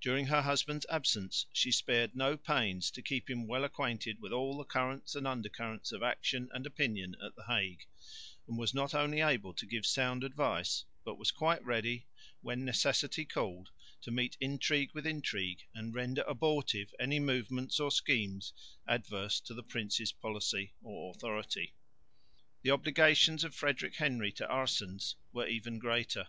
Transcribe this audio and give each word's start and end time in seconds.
During 0.00 0.26
her 0.26 0.42
husband's 0.42 0.86
absence 0.90 1.46
she 1.52 1.70
spared 1.70 2.16
no 2.16 2.36
pains 2.36 2.90
to 2.90 3.00
keep 3.00 3.30
him 3.30 3.46
well 3.46 3.62
acquainted 3.62 4.18
with 4.20 4.32
all 4.32 4.58
the 4.58 4.64
currents 4.64 5.14
and 5.14 5.24
under 5.24 5.48
currents 5.48 5.92
of 5.92 6.02
action 6.02 6.48
and 6.52 6.66
opinion 6.66 7.14
at 7.24 7.36
the 7.36 7.44
Hague, 7.44 7.86
and 8.48 8.58
was 8.58 8.74
not 8.74 8.92
only 8.92 9.20
able 9.20 9.54
to 9.54 9.66
give 9.66 9.86
sound 9.86 10.24
advice, 10.24 10.84
but 11.04 11.16
was 11.16 11.30
quite 11.30 11.64
ready, 11.64 12.08
when 12.40 12.64
necessity 12.64 13.24
called, 13.24 13.68
to 14.00 14.10
meet 14.10 14.36
intrigue 14.40 14.90
with 14.94 15.06
intrigue 15.06 15.62
and 15.76 15.94
render 15.94 16.22
abortive 16.22 16.92
any 16.98 17.20
movements 17.20 17.78
or 17.78 17.92
schemes 17.92 18.52
adverse 18.88 19.38
to 19.42 19.54
the 19.54 19.62
prince's 19.62 20.10
policy 20.10 20.74
or 20.82 21.08
authority. 21.12 21.76
The 22.62 22.72
obligations 22.72 23.44
of 23.44 23.54
Frederick 23.54 23.94
Henry 23.94 24.32
to 24.32 24.44
Aerssens 24.50 25.14
were 25.32 25.46
even 25.46 25.78
greater. 25.78 26.26